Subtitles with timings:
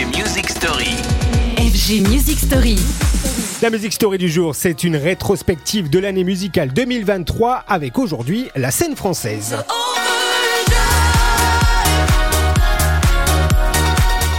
[0.00, 0.96] FG Music Story.
[1.58, 2.76] FG Music Story.
[3.60, 8.70] La Music Story du jour, c'est une rétrospective de l'année musicale 2023 avec aujourd'hui la
[8.70, 9.58] scène française.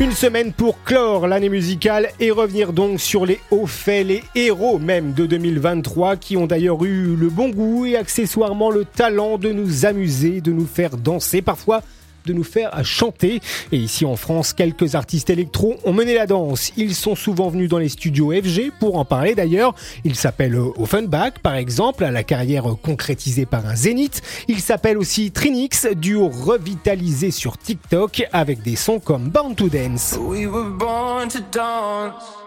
[0.00, 4.78] Une semaine pour clore l'année musicale et revenir donc sur les hauts faits, les héros
[4.78, 9.52] même de 2023 qui ont d'ailleurs eu le bon goût et accessoirement le talent de
[9.52, 11.82] nous amuser, de nous faire danser parfois
[12.26, 13.40] de nous faire chanter.
[13.72, 16.72] Et ici en France, quelques artistes électro ont mené la danse.
[16.76, 19.74] Ils sont souvent venus dans les studios FG pour en parler d'ailleurs.
[20.04, 24.22] Il s'appelle Offenbach par exemple, à la carrière concrétisée par un zénith.
[24.48, 30.18] Il s'appelle aussi Trinix, duo revitalisé sur TikTok avec des sons comme Born to Dance.
[30.20, 32.42] We were born to dance.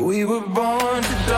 [0.00, 1.37] We were born to dance.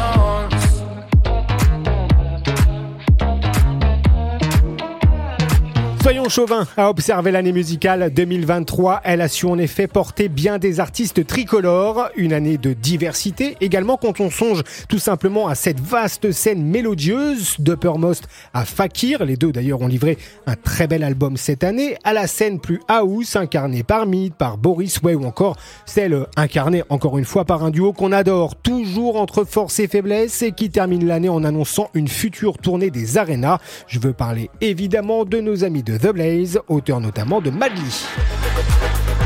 [6.11, 9.03] Soyons chauvins à observer l'année musicale 2023.
[9.05, 12.09] Elle a su en effet porter bien des artistes tricolores.
[12.17, 17.61] Une année de diversité également quand on songe tout simplement à cette vaste scène mélodieuse
[17.61, 19.25] d'Uppermost à Fakir.
[19.25, 21.97] Les deux d'ailleurs ont livré un très bel album cette année.
[22.03, 26.83] À la scène plus house incarnée par Mead, par Boris Way ou encore celle incarnée
[26.89, 28.57] encore une fois par un duo qu'on adore.
[28.57, 33.17] Toujours entre force et faiblesse et qui termine l'année en annonçant une future tournée des
[33.17, 33.59] arénas.
[33.87, 38.07] Je veux parler évidemment de nos amis de The Blaze, auteur notamment de Madly.«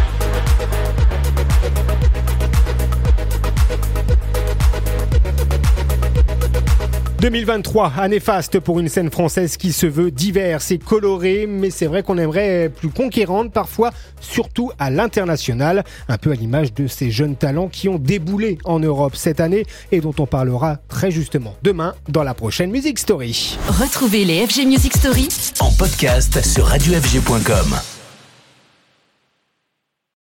[7.24, 11.86] 2023, année faste pour une scène française qui se veut diverse et colorée, mais c'est
[11.86, 17.10] vrai qu'on aimerait plus conquérante parfois, surtout à l'international, un peu à l'image de ces
[17.10, 21.56] jeunes talents qui ont déboulé en Europe cette année et dont on parlera très justement
[21.62, 23.56] demain dans la prochaine Music Story.
[23.68, 25.26] Retrouvez les FG Music Story
[25.60, 27.93] En podcast sur radiofg.com.